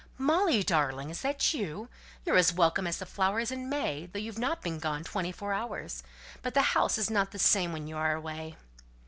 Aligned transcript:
"Molly, 0.17 0.63
darling! 0.63 1.11
Is 1.11 1.21
that 1.21 1.53
you? 1.53 1.87
You're 2.25 2.35
as 2.37 2.51
welcome 2.51 2.87
as 2.87 2.97
the 2.97 3.05
flowers 3.05 3.51
in 3.51 3.69
May, 3.69 4.07
though 4.07 4.17
you've 4.17 4.39
not 4.39 4.63
been 4.63 4.79
gone 4.79 5.03
twenty 5.03 5.31
four 5.31 5.53
hours. 5.53 6.01
But 6.41 6.55
the 6.55 6.63
house 6.73 6.97
isn't 6.97 7.29
the 7.29 7.37
same 7.37 7.71
when 7.71 7.85
you 7.85 7.97
are 7.97 8.15
away!" 8.15 8.57